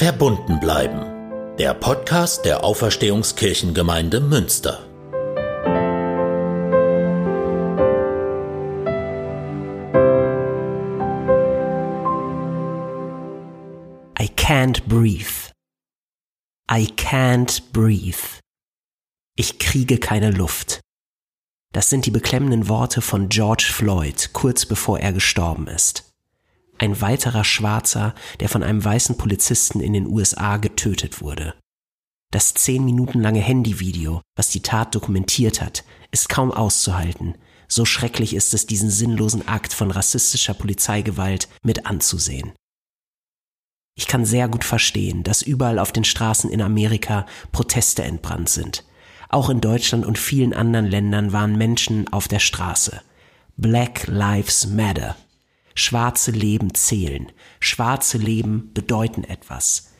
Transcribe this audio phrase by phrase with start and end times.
[0.00, 1.56] Verbunden bleiben.
[1.58, 4.88] Der Podcast der Auferstehungskirchengemeinde Münster.
[14.18, 15.52] I can't breathe.
[16.72, 18.40] I can't breathe.
[19.36, 20.80] Ich kriege keine Luft.
[21.74, 26.09] Das sind die beklemmenden Worte von George Floyd kurz bevor er gestorben ist.
[26.80, 31.52] Ein weiterer Schwarzer, der von einem weißen Polizisten in den USA getötet wurde.
[32.32, 37.34] Das zehn Minuten lange Handyvideo, was die Tat dokumentiert hat, ist kaum auszuhalten.
[37.68, 42.52] So schrecklich ist es, diesen sinnlosen Akt von rassistischer Polizeigewalt mit anzusehen.
[43.94, 48.86] Ich kann sehr gut verstehen, dass überall auf den Straßen in Amerika Proteste entbrannt sind.
[49.28, 53.02] Auch in Deutschland und vielen anderen Ländern waren Menschen auf der Straße.
[53.58, 55.14] Black Lives Matter.
[55.80, 57.32] Schwarze Leben zählen.
[57.58, 59.94] Schwarze Leben bedeuten etwas.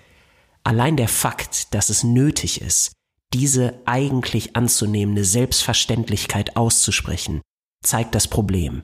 [0.62, 2.92] Allein der Fakt, dass es nötig ist,
[3.32, 7.40] diese eigentlich anzunehmende Selbstverständlichkeit auszusprechen,
[7.82, 8.82] zeigt das Problem.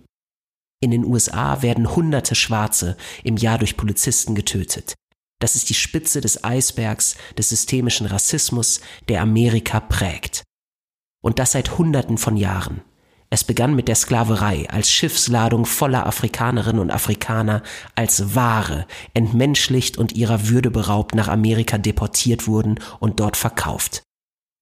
[0.80, 4.94] In den USA werden hunderte Schwarze im Jahr durch Polizisten getötet.
[5.38, 10.44] Das ist die Spitze des Eisbergs des systemischen Rassismus, der Amerika prägt.
[11.22, 12.80] Und das seit Hunderten von Jahren.
[13.36, 17.62] Es begann mit der Sklaverei als Schiffsladung voller Afrikanerinnen und Afrikaner
[17.94, 24.00] als Ware, entmenschlicht und ihrer Würde beraubt nach Amerika deportiert wurden und dort verkauft.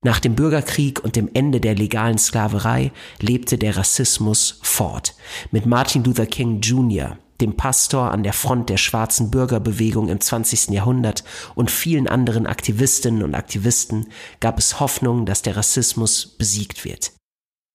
[0.04, 5.14] Nach dem Bürgerkrieg und dem Ende der legalen Sklaverei lebte der Rassismus fort.
[5.52, 10.70] Mit Martin Luther King Jr., dem Pastor an der Front der schwarzen Bürgerbewegung im 20.
[10.70, 11.22] Jahrhundert
[11.54, 14.08] und vielen anderen Aktivistinnen und Aktivisten
[14.40, 17.12] gab es Hoffnung, dass der Rassismus besiegt wird.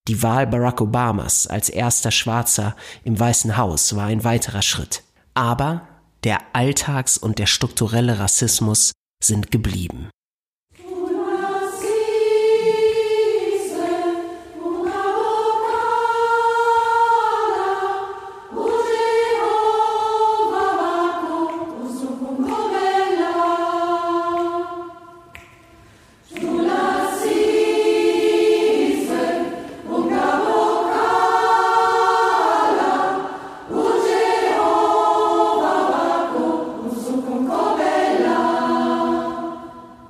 [0.10, 5.04] Die Wahl Barack Obamas als erster Schwarzer im Weißen Haus war ein weiterer Schritt.
[5.36, 5.88] Aber
[6.24, 8.92] der Alltags- und der strukturelle Rassismus
[9.24, 10.10] sind geblieben.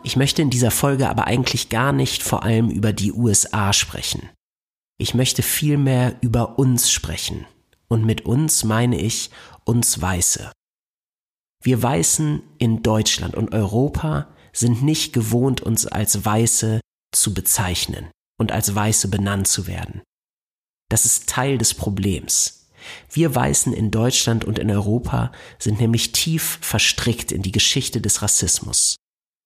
[0.09, 4.27] Ich möchte in dieser Folge aber eigentlich gar nicht vor allem über die USA sprechen.
[4.97, 7.45] Ich möchte vielmehr über uns sprechen.
[7.87, 9.29] Und mit uns meine ich
[9.65, 10.51] uns Weiße.
[11.63, 16.81] Wir Weißen in Deutschland und Europa sind nicht gewohnt, uns als Weiße
[17.13, 18.09] zu bezeichnen
[18.39, 20.01] und als Weiße benannt zu werden.
[20.89, 22.71] Das ist Teil des Problems.
[23.11, 28.23] Wir Weißen in Deutschland und in Europa sind nämlich tief verstrickt in die Geschichte des
[28.23, 28.95] Rassismus.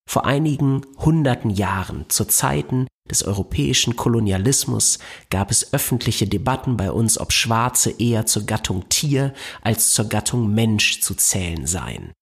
[0.10, 5.00] Vor einigen hunderten Jahren, zu Zeiten des europäischen Kolonialismus,
[5.30, 10.54] gab es öffentliche Debatten bei uns, ob Schwarze eher zur Gattung Tier als zur Gattung
[10.54, 12.14] Mensch zu zählen seien.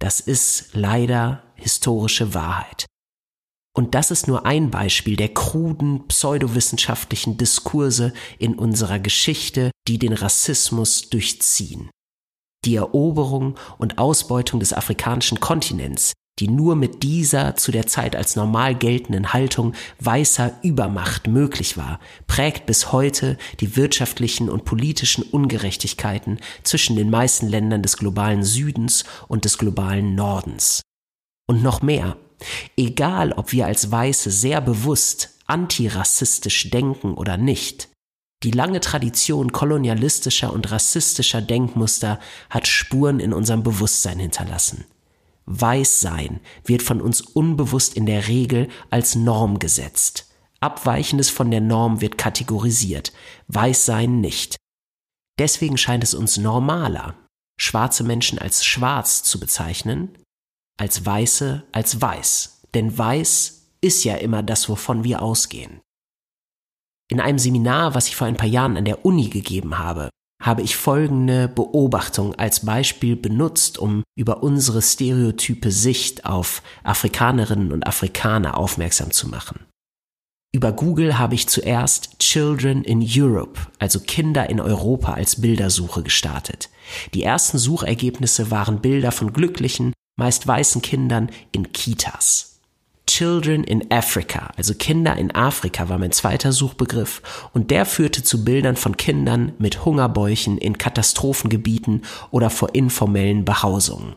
[0.00, 2.86] Das ist leider historische Wahrheit.
[3.76, 10.12] Und das ist nur ein Beispiel der kruden pseudowissenschaftlichen Diskurse in unserer Geschichte, die den
[10.12, 11.90] Rassismus durchziehen.
[12.64, 18.34] Die Eroberung und Ausbeutung des afrikanischen Kontinents, die nur mit dieser zu der Zeit als
[18.34, 26.40] normal geltenden Haltung weißer Übermacht möglich war, prägt bis heute die wirtschaftlichen und politischen Ungerechtigkeiten
[26.64, 30.82] zwischen den meisten Ländern des globalen Südens und des globalen Nordens.
[31.46, 32.16] Und noch mehr,
[32.76, 37.90] egal ob wir als Weiße sehr bewusst antirassistisch denken oder nicht,
[38.42, 42.18] die lange Tradition kolonialistischer und rassistischer Denkmuster
[42.50, 44.84] hat Spuren in unserem Bewusstsein hinterlassen.
[45.46, 50.32] Weißsein wird von uns unbewusst in der Regel als Norm gesetzt.
[50.60, 53.12] Abweichendes von der Norm wird kategorisiert,
[53.48, 54.56] Weißsein nicht.
[55.38, 57.16] Deswegen scheint es uns normaler,
[57.60, 60.16] schwarze Menschen als schwarz zu bezeichnen,
[60.78, 62.62] als Weiße als weiß.
[62.72, 65.80] Denn weiß ist ja immer das, wovon wir ausgehen.
[67.10, 70.08] In einem Seminar, was ich vor ein paar Jahren an der Uni gegeben habe,
[70.42, 77.86] habe ich folgende Beobachtung als Beispiel benutzt, um über unsere stereotype Sicht auf Afrikanerinnen und
[77.86, 79.60] Afrikaner aufmerksam zu machen.
[80.54, 86.70] Über Google habe ich zuerst Children in Europe, also Kinder in Europa als Bildersuche gestartet.
[87.12, 92.53] Die ersten Suchergebnisse waren Bilder von glücklichen, meist weißen Kindern in Kitas.
[93.16, 97.22] Children in Africa, also Kinder in Afrika war mein zweiter Suchbegriff
[97.52, 102.02] und der führte zu Bildern von Kindern mit Hungerbäuchen in Katastrophengebieten
[102.32, 104.16] oder vor informellen Behausungen.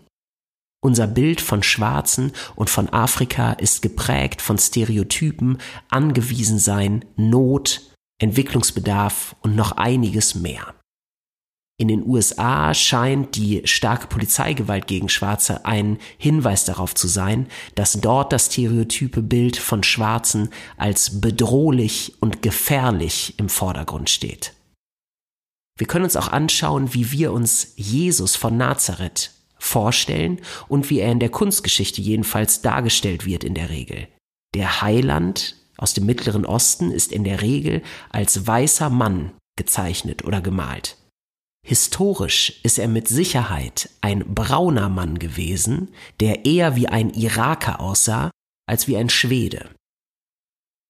[0.82, 5.60] Unser Bild von Schwarzen und von Afrika ist geprägt von Stereotypen,
[5.90, 7.82] Angewiesensein, Not,
[8.20, 10.74] Entwicklungsbedarf und noch einiges mehr.
[11.80, 17.94] In den USA scheint die starke Polizeigewalt gegen Schwarze ein Hinweis darauf zu sein, dass
[17.94, 24.54] dort das stereotype Bild von Schwarzen als bedrohlich und gefährlich im Vordergrund steht.
[25.78, 31.12] Wir können uns auch anschauen, wie wir uns Jesus von Nazareth vorstellen und wie er
[31.12, 34.08] in der Kunstgeschichte jedenfalls dargestellt wird in der Regel.
[34.56, 40.42] Der Heiland aus dem Mittleren Osten ist in der Regel als weißer Mann gezeichnet oder
[40.42, 40.98] gemalt.
[41.68, 45.90] Historisch ist er mit Sicherheit ein brauner Mann gewesen,
[46.22, 48.32] der eher wie ein Iraker aussah
[48.70, 49.70] als wie ein Schwede.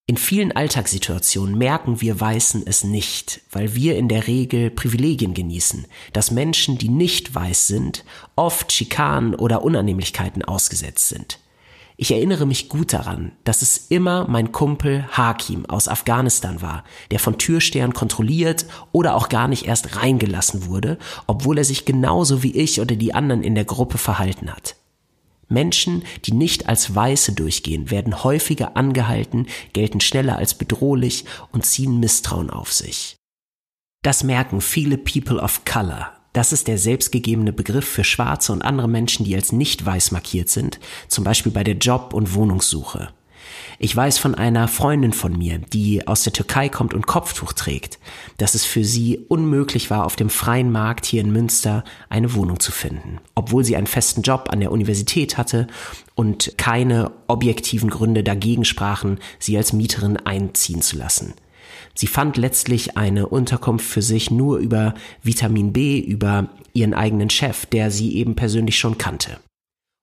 [0.06, 5.84] In vielen Alltagssituationen merken wir Weißen es nicht, weil wir in der Regel Privilegien genießen,
[6.12, 8.04] dass Menschen, die nicht weiß sind,
[8.36, 11.40] oft Schikanen oder Unannehmlichkeiten ausgesetzt sind.
[12.00, 17.18] Ich erinnere mich gut daran, dass es immer mein Kumpel Hakim aus Afghanistan war, der
[17.18, 22.56] von Türstern kontrolliert oder auch gar nicht erst reingelassen wurde, obwohl er sich genauso wie
[22.56, 24.76] ich oder die anderen in der Gruppe verhalten hat.
[25.48, 31.98] Menschen, die nicht als Weiße durchgehen, werden häufiger angehalten, gelten schneller als bedrohlich und ziehen
[31.98, 33.16] Misstrauen auf sich.
[34.04, 38.88] Das merken viele People of Color, das ist der selbstgegebene Begriff für Schwarze und andere
[38.88, 40.78] Menschen, die als nicht weiß markiert sind,
[41.08, 43.08] zum Beispiel bei der Job- und Wohnungssuche.
[43.78, 47.98] Ich weiß von einer Freundin von mir, die aus der Türkei kommt und Kopftuch trägt,
[48.36, 52.58] dass es für sie unmöglich war, auf dem freien Markt hier in Münster eine Wohnung
[52.58, 55.68] zu finden, obwohl sie einen festen Job an der Universität hatte
[56.14, 61.34] und keine objektiven Gründe dagegen sprachen, sie als Mieterin einziehen zu lassen.
[61.98, 67.66] Sie fand letztlich eine Unterkunft für sich nur über Vitamin B, über ihren eigenen Chef,
[67.66, 69.40] der sie eben persönlich schon kannte.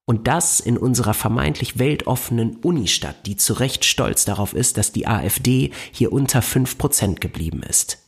[0.06, 5.07] Und das in unserer vermeintlich weltoffenen Unistadt, die zu Recht stolz darauf ist, dass die
[5.07, 8.00] AfD hier unter fünf Prozent geblieben ist.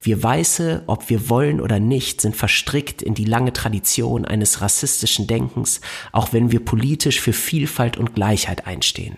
[0.00, 5.26] Wir Weiße, ob wir wollen oder nicht, sind verstrickt in die lange Tradition eines rassistischen
[5.26, 5.80] Denkens,
[6.12, 9.16] auch wenn wir politisch für Vielfalt und Gleichheit einstehen.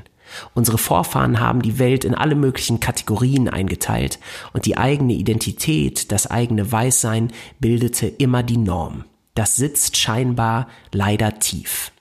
[0.55, 4.19] Unsere Vorfahren haben die Welt in alle möglichen Kategorien eingeteilt
[4.53, 9.05] und die eigene Identität, das eigene Weißsein bildete immer die Norm.
[9.35, 11.93] Das sitzt scheinbar leider tief.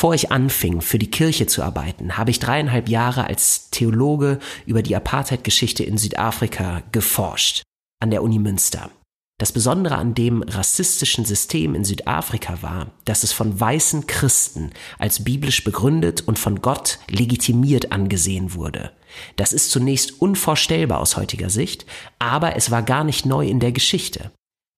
[0.00, 4.80] Bevor ich anfing, für die Kirche zu arbeiten, habe ich dreieinhalb Jahre als Theologe über
[4.80, 7.64] die Apartheid-Geschichte in Südafrika geforscht,
[8.02, 8.90] an der Uni Münster.
[9.38, 15.22] Das Besondere an dem rassistischen System in Südafrika war, dass es von weißen Christen als
[15.22, 18.92] biblisch begründet und von Gott legitimiert angesehen wurde.
[19.36, 21.84] Das ist zunächst unvorstellbar aus heutiger Sicht,
[22.18, 24.30] aber es war gar nicht neu in der Geschichte.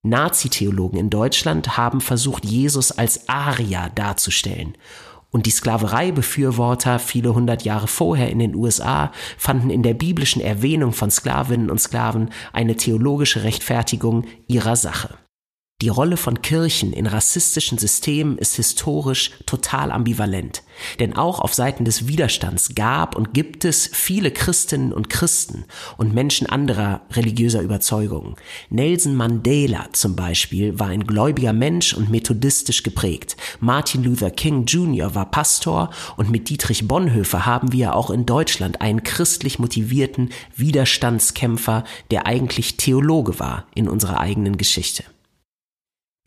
[0.04, 4.76] Nazi-Theologen in Deutschland haben versucht, Jesus als Arier darzustellen
[5.32, 10.92] und die Sklavereibefürworter viele hundert Jahre vorher in den USA fanden in der biblischen Erwähnung
[10.92, 15.18] von Sklavinnen und Sklaven eine theologische Rechtfertigung ihrer Sache.
[15.82, 20.62] Die Rolle von Kirchen in rassistischen Systemen ist historisch total ambivalent.
[21.00, 25.64] Denn auch auf Seiten des Widerstands gab und gibt es viele Christinnen und Christen
[25.96, 28.36] und Menschen anderer religiöser Überzeugungen.
[28.70, 33.36] Nelson Mandela zum Beispiel war ein gläubiger Mensch und methodistisch geprägt.
[33.58, 35.16] Martin Luther King Jr.
[35.16, 41.82] war Pastor und mit Dietrich Bonhoeffer haben wir auch in Deutschland einen christlich motivierten Widerstandskämpfer,
[42.12, 45.02] der eigentlich Theologe war in unserer eigenen Geschichte.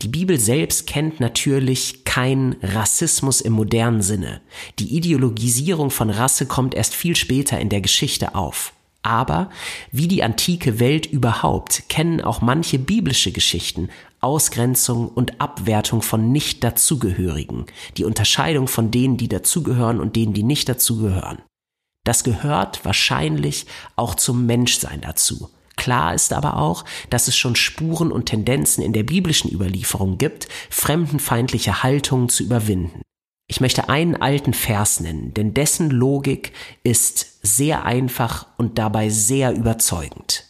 [0.01, 4.41] Die Bibel selbst kennt natürlich keinen Rassismus im modernen Sinne.
[4.77, 8.73] Die Ideologisierung von Rasse kommt erst viel später in der Geschichte auf.
[9.03, 9.51] Aber
[9.91, 16.63] wie die antike Welt überhaupt kennen auch manche biblische Geschichten Ausgrenzung und Abwertung von nicht
[16.63, 21.43] dazugehörigen, die Unterscheidung von denen, die dazugehören und denen, die nicht dazugehören.
[22.03, 25.49] Das gehört wahrscheinlich auch zum Menschsein dazu.
[25.85, 30.47] Klar ist aber auch, dass es schon Spuren und Tendenzen in der biblischen Überlieferung gibt,
[30.71, 33.03] fremdenfeindliche Haltungen zu überwinden.
[33.47, 39.53] Ich möchte einen alten Vers nennen, denn dessen Logik ist sehr einfach und dabei sehr
[39.53, 40.45] überzeugend.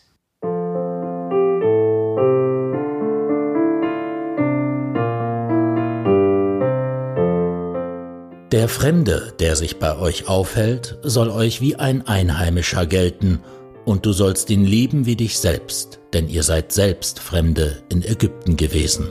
[8.54, 13.42] Der Fremde, der sich bei euch aufhält, soll euch wie ein Einheimischer gelten,
[13.86, 18.58] und du sollst ihn lieben wie dich selbst, denn ihr seid selbst Fremde in Ägypten
[18.58, 19.10] gewesen.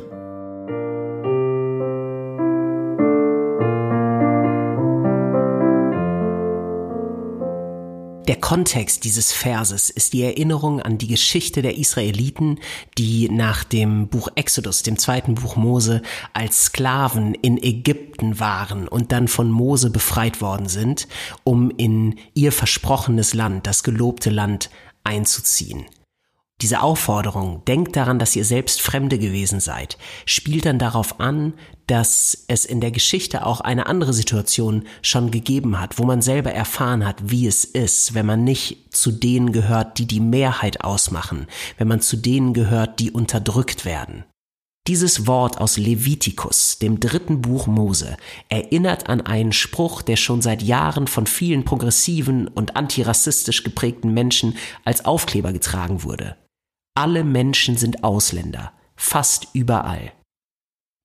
[8.26, 12.58] Der Kontext dieses Verses ist die Erinnerung an die Geschichte der Israeliten,
[12.96, 16.00] die nach dem Buch Exodus, dem zweiten Buch Mose,
[16.32, 21.06] als Sklaven in Ägypten waren und dann von Mose befreit worden sind,
[21.44, 24.70] um in ihr versprochenes Land, das gelobte Land,
[25.02, 25.84] einzuziehen.
[26.64, 31.52] Diese Aufforderung, denkt daran, dass ihr selbst Fremde gewesen seid, spielt dann darauf an,
[31.86, 36.52] dass es in der Geschichte auch eine andere Situation schon gegeben hat, wo man selber
[36.52, 41.48] erfahren hat, wie es ist, wenn man nicht zu denen gehört, die die Mehrheit ausmachen,
[41.76, 44.24] wenn man zu denen gehört, die unterdrückt werden.
[44.86, 48.16] Dieses Wort aus Levitikus, dem dritten Buch Mose,
[48.48, 54.56] erinnert an einen Spruch, der schon seit Jahren von vielen progressiven und antirassistisch geprägten Menschen
[54.82, 56.36] als Aufkleber getragen wurde.
[56.96, 60.12] Alle Menschen sind Ausländer, fast überall.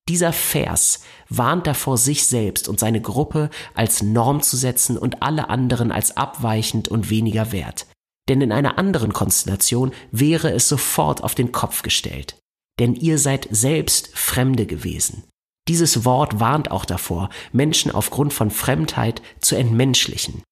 [0.08, 5.50] Dieser Vers warnt davor, sich selbst und seine Gruppe als Norm zu setzen und alle
[5.50, 7.88] anderen als abweichend und weniger wert.
[8.27, 12.38] Denn in einer anderen Konstellation wäre es sofort auf den Kopf gestellt.
[12.79, 15.24] Denn ihr seid selbst Fremde gewesen.
[15.67, 20.43] Dieses Wort warnt auch davor, Menschen aufgrund von Fremdheit zu entmenschlichen.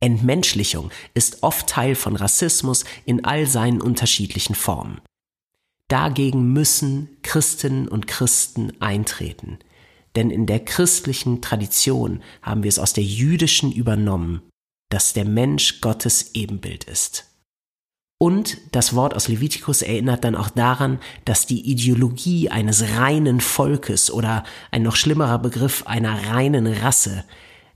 [0.00, 5.00] Entmenschlichung ist oft Teil von Rassismus in all seinen unterschiedlichen Formen.
[5.88, 9.58] Dagegen müssen Christinnen und Christen eintreten,
[10.16, 14.42] denn in der christlichen Tradition haben wir es aus der jüdischen übernommen,
[14.90, 17.26] dass der Mensch Gottes Ebenbild ist.
[18.18, 24.10] Und das Wort aus Levitikus erinnert dann auch daran, dass die Ideologie eines reinen Volkes
[24.10, 27.24] oder ein noch schlimmerer Begriff einer reinen Rasse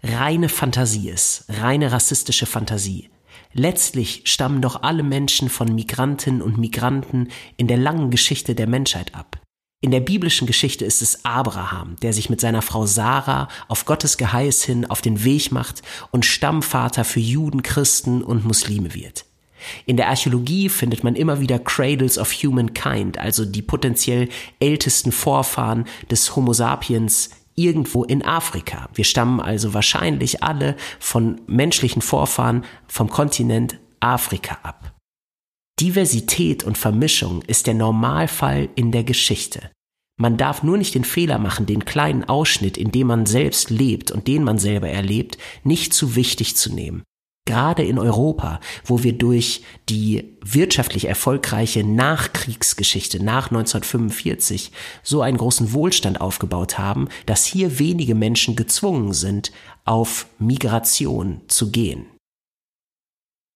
[0.03, 3.11] reine Fantasie ist, reine rassistische Fantasie.
[3.53, 9.15] Letztlich stammen doch alle Menschen von Migrantinnen und Migranten in der langen Geschichte der Menschheit
[9.15, 9.41] ab.
[9.83, 14.19] In der biblischen Geschichte ist es Abraham, der sich mit seiner Frau Sarah auf Gottes
[14.19, 19.25] Geheiß hin auf den Weg macht und Stammvater für Juden, Christen und Muslime wird.
[19.87, 24.29] In der Archäologie findet man immer wieder Cradles of Humankind, also die potenziell
[24.59, 27.31] ältesten Vorfahren des Homo sapiens
[27.61, 28.89] irgendwo in Afrika.
[28.95, 34.97] Wir stammen also wahrscheinlich alle von menschlichen Vorfahren vom Kontinent Afrika ab.
[35.79, 39.71] Diversität und Vermischung ist der Normalfall in der Geschichte.
[40.19, 44.11] Man darf nur nicht den Fehler machen, den kleinen Ausschnitt, in dem man selbst lebt
[44.11, 47.03] und den man selber erlebt, nicht zu wichtig zu nehmen
[47.51, 54.71] gerade in Europa, wo wir durch die wirtschaftlich erfolgreiche Nachkriegsgeschichte nach 1945
[55.03, 59.51] so einen großen Wohlstand aufgebaut haben, dass hier wenige Menschen gezwungen sind,
[59.85, 62.07] auf Migration zu gehen.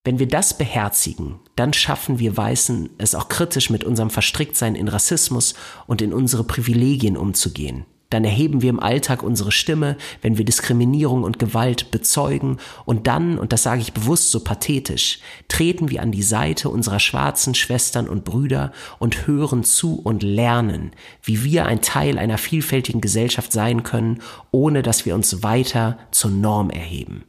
[0.02, 4.88] Wenn wir das beherzigen, dann schaffen wir Weißen es auch kritisch mit unserem Verstricktsein in
[4.88, 5.54] Rassismus
[5.86, 11.25] und in unsere Privilegien umzugehen dann erheben wir im Alltag unsere Stimme, wenn wir Diskriminierung
[11.25, 15.18] und Gewalt bezeugen und dann, und das sage ich bewusst so pathetisch,
[15.49, 20.92] treten wir an die Seite unserer schwarzen Schwestern und Brüder und hören zu und lernen,
[21.23, 26.30] wie wir ein Teil einer vielfältigen Gesellschaft sein können, ohne dass wir uns weiter zur
[26.30, 27.25] Norm erheben.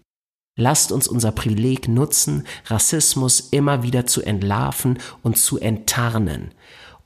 [0.57, 6.51] Lasst uns unser Privileg nutzen, Rassismus immer wieder zu entlarven und zu enttarnen.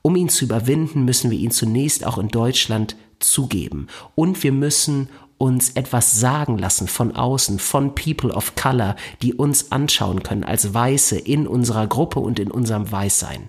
[0.02, 3.86] Um ihn zu überwinden, müssen wir ihn zunächst auch in Deutschland zugeben.
[4.14, 5.08] Und wir müssen
[5.38, 10.74] uns etwas sagen lassen von außen, von People of Color, die uns anschauen können als
[10.74, 13.48] Weiße in unserer Gruppe und in unserem Weißsein.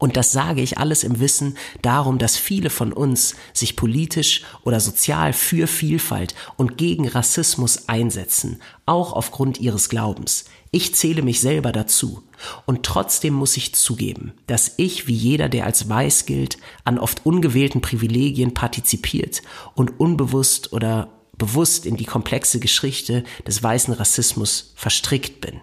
[0.00, 4.78] Und das sage ich alles im Wissen darum, dass viele von uns sich politisch oder
[4.78, 10.44] sozial für Vielfalt und gegen Rassismus einsetzen, auch aufgrund ihres Glaubens.
[10.70, 12.22] Ich zähle mich selber dazu.
[12.66, 17.24] Und trotzdem muss ich zugeben, dass ich, wie jeder, der als weiß gilt, an oft
[17.24, 19.42] ungewählten Privilegien partizipiert
[19.74, 25.60] und unbewusst oder bewusst in die komplexe Geschichte des weißen Rassismus verstrickt bin.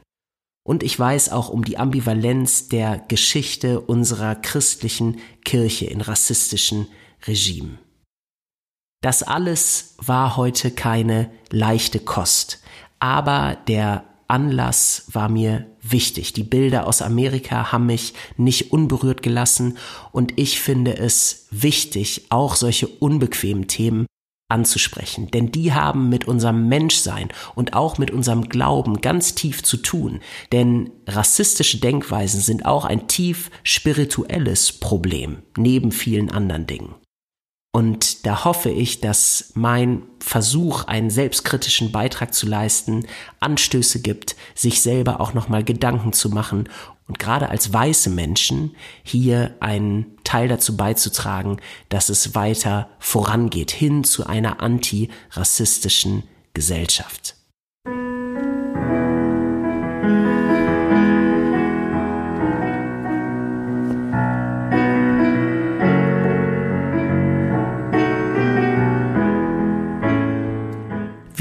[0.67, 6.87] Und ich weiß auch um die Ambivalenz der Geschichte unserer christlichen Kirche in rassistischen
[7.27, 7.77] Regimen.
[9.01, 12.63] Das alles war heute keine leichte Kost,
[12.97, 16.33] aber der Anlass war mir wichtig.
[16.33, 19.77] Die Bilder aus Amerika haben mich nicht unberührt gelassen
[20.11, 24.05] und ich finde es wichtig, auch solche unbequemen Themen
[24.47, 29.77] anzusprechen, denn die haben mit unserem Menschsein und auch mit unserem Glauben ganz tief zu
[29.77, 30.19] tun,
[30.51, 36.93] denn rassistische Denkweisen sind auch ein tief spirituelles Problem, neben vielen anderen Dingen.
[37.75, 43.05] Und da hoffe ich, dass mein Versuch, einen selbstkritischen Beitrag zu leisten,
[43.41, 46.69] Anstöße gibt, sich selber auch nochmal Gedanken zu machen
[47.09, 51.57] und gerade als weiße Menschen hier einen Teil dazu beizutragen,
[51.89, 57.35] dass es weiter vorangeht hin zu einer antirassistischen Gesellschaft.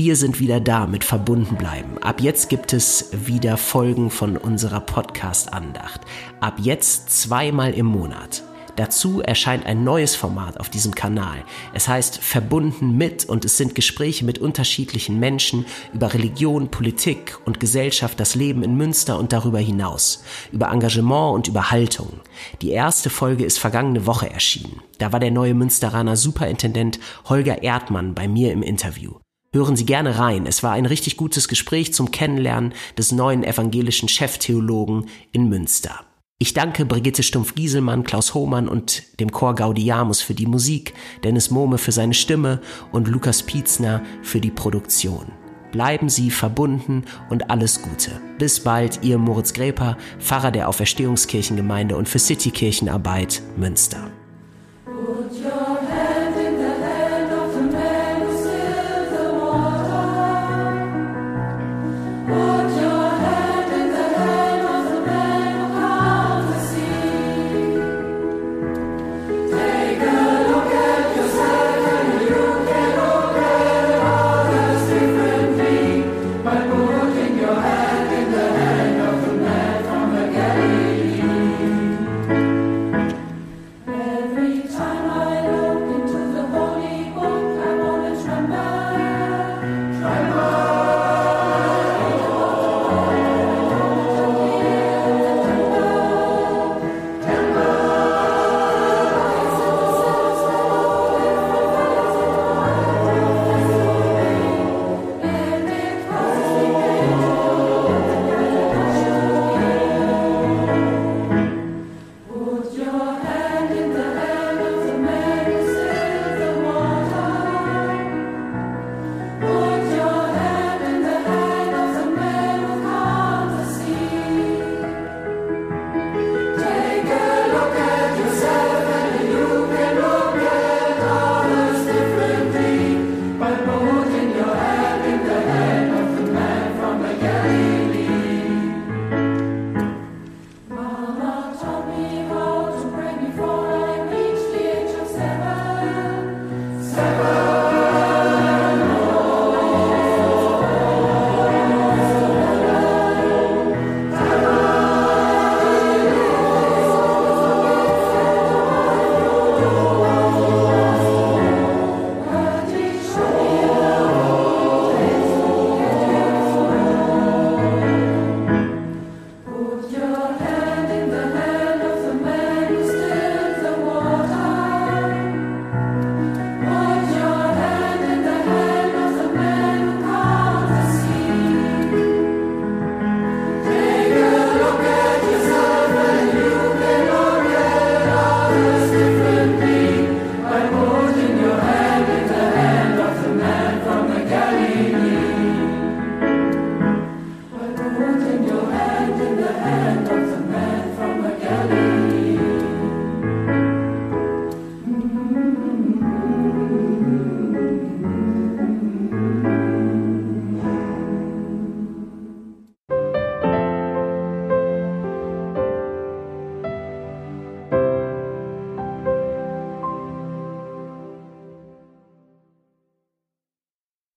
[0.04, 1.96] Wir sind wieder da mit verbunden bleiben.
[2.02, 6.02] Ab jetzt gibt es wieder Folgen von unserer Podcast-Andacht.
[6.40, 8.42] Ab jetzt zweimal im Monat.
[8.76, 11.42] Dazu erscheint ein neues Format auf diesem Kanal.
[11.72, 17.58] Es heißt Verbunden mit und es sind Gespräche mit unterschiedlichen Menschen über Religion, Politik und
[17.58, 22.20] Gesellschaft, das Leben in Münster und darüber hinaus, über Engagement und über Haltung.
[22.60, 24.82] Die erste Folge ist vergangene Woche erschienen.
[24.98, 29.14] Da war der neue Münsteraner Superintendent Holger Erdmann bei mir im Interview.
[29.54, 30.46] Hören Sie gerne rein.
[30.46, 36.00] Es war ein richtig gutes Gespräch zum Kennenlernen des neuen evangelischen Cheftheologen in Münster.
[36.40, 40.92] Ich danke Brigitte Stumpf-Gieselmann, Klaus Hohmann und dem Chor Gaudiamus für die Musik,
[41.22, 45.26] Dennis Mohme für seine Stimme und Lukas Pietzner für die Produktion.
[45.70, 48.20] Bleiben Sie verbunden und alles Gute.
[48.40, 54.10] Bis bald, Ihr Moritz Gräper, Pfarrer der Auferstehungskirchengemeinde und für Citykirchenarbeit Münster.